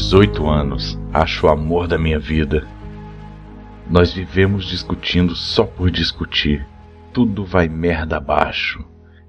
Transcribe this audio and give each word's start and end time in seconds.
18 0.00 0.48
anos, 0.48 0.98
acho 1.12 1.46
o 1.46 1.50
amor 1.50 1.86
da 1.86 1.98
minha 1.98 2.18
vida. 2.18 2.66
Nós 3.88 4.14
vivemos 4.14 4.64
discutindo 4.64 5.36
só 5.36 5.64
por 5.64 5.90
discutir. 5.90 6.66
Tudo 7.12 7.44
vai 7.44 7.68
merda 7.68 8.16
abaixo. 8.16 8.82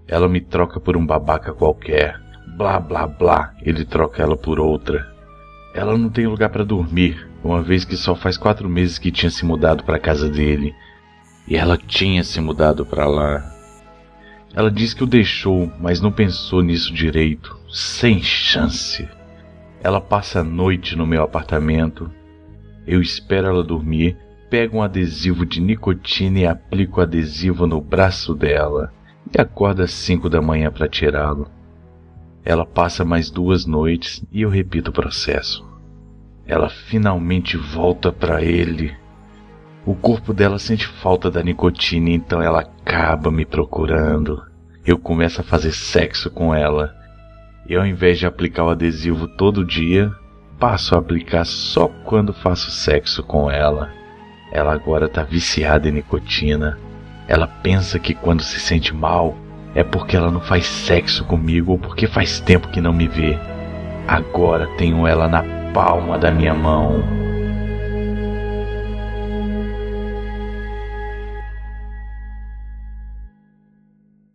Ela 0.07 0.29
me 0.29 0.39
troca 0.39 0.79
por 0.79 0.95
um 0.95 1.05
babaca 1.05 1.51
qualquer. 1.51 2.17
Blá 2.55 2.79
blá 2.79 3.05
blá, 3.05 3.53
ele 3.61 3.83
troca 3.83 4.23
ela 4.23 4.37
por 4.37 4.61
outra. 4.61 5.13
Ela 5.75 5.97
não 5.97 6.09
tem 6.09 6.25
lugar 6.25 6.49
para 6.49 6.63
dormir, 6.63 7.29
uma 7.43 7.61
vez 7.61 7.83
que 7.83 7.97
só 7.97 8.15
faz 8.15 8.37
quatro 8.37 8.69
meses 8.69 8.97
que 8.97 9.11
tinha 9.11 9.29
se 9.29 9.43
mudado 9.43 9.83
para 9.83 9.99
casa 9.99 10.29
dele. 10.29 10.73
E 11.49 11.57
ela 11.57 11.77
tinha 11.77 12.23
se 12.23 12.39
mudado 12.39 12.85
para 12.85 13.05
lá. 13.05 13.43
Ela 14.53 14.71
diz 14.71 14.93
que 14.93 15.03
o 15.03 15.07
deixou, 15.07 15.69
mas 15.81 15.99
não 15.99 16.13
pensou 16.13 16.61
nisso 16.61 16.93
direito. 16.93 17.59
Sem 17.69 18.23
chance. 18.23 19.05
Ela 19.83 19.99
passa 19.99 20.41
a 20.41 20.43
noite 20.43 20.95
no 20.95 21.07
meu 21.07 21.23
apartamento. 21.23 22.11
Eu 22.85 23.01
espero 23.01 23.47
ela 23.47 23.63
dormir, 23.63 24.15
pego 24.49 24.77
um 24.77 24.83
adesivo 24.83 25.45
de 25.45 25.59
nicotina 25.59 26.39
e 26.39 26.45
aplico 26.45 26.99
o 26.99 27.03
adesivo 27.03 27.65
no 27.65 27.81
braço 27.81 28.35
dela. 28.35 28.93
E 29.35 29.41
acorda 29.41 29.83
às 29.83 29.91
cinco 29.91 30.29
da 30.29 30.41
manhã 30.41 30.71
para 30.71 30.87
tirá-lo. 30.87 31.49
Ela 32.43 32.65
passa 32.65 33.03
mais 33.03 33.29
duas 33.31 33.65
noites 33.65 34.23
e 34.31 34.41
eu 34.41 34.49
repito 34.49 34.91
o 34.91 34.93
processo. 34.93 35.67
Ela 36.45 36.69
finalmente 36.69 37.57
volta 37.57 38.11
para 38.11 38.43
ele. 38.43 38.95
O 39.83 39.95
corpo 39.95 40.31
dela 40.31 40.59
sente 40.59 40.85
falta 40.85 41.31
da 41.31 41.41
nicotina, 41.41 42.11
então 42.11 42.41
ela 42.41 42.61
acaba 42.61 43.31
me 43.31 43.45
procurando. 43.45 44.43
Eu 44.85 44.99
começo 44.99 45.41
a 45.41 45.43
fazer 45.43 45.71
sexo 45.71 46.29
com 46.29 46.53
ela. 46.53 47.00
E 47.67 47.75
ao 47.75 47.85
invés 47.85 48.19
de 48.19 48.25
aplicar 48.25 48.65
o 48.65 48.69
adesivo 48.69 49.27
todo 49.27 49.65
dia, 49.65 50.11
passo 50.59 50.95
a 50.95 50.99
aplicar 50.99 51.45
só 51.45 51.87
quando 52.03 52.33
faço 52.33 52.69
sexo 52.69 53.23
com 53.23 53.49
ela. 53.49 53.89
Ela 54.51 54.73
agora 54.73 55.07
tá 55.07 55.23
viciada 55.23 55.87
em 55.87 55.91
nicotina. 55.91 56.77
Ela 57.27 57.47
pensa 57.47 57.97
que 57.97 58.13
quando 58.13 58.41
se 58.41 58.59
sente 58.59 58.93
mal, 58.93 59.37
é 59.73 59.83
porque 59.83 60.17
ela 60.17 60.29
não 60.29 60.41
faz 60.41 60.65
sexo 60.65 61.23
comigo 61.25 61.71
ou 61.71 61.79
porque 61.79 62.07
faz 62.07 62.39
tempo 62.39 62.67
que 62.67 62.81
não 62.81 62.91
me 62.91 63.07
vê. 63.07 63.39
Agora 64.07 64.67
tenho 64.77 65.07
ela 65.07 65.27
na 65.27 65.43
palma 65.73 66.17
da 66.17 66.29
minha 66.29 66.53
mão. 66.53 67.20